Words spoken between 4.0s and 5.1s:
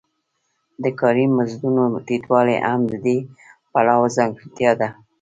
ځانګړتیا ده